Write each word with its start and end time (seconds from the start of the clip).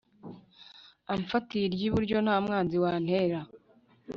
Amfatiye 1.13 1.63
iryiburyo 1.67 2.17
ntamwanzi 2.25 2.75
wantera 2.83 3.39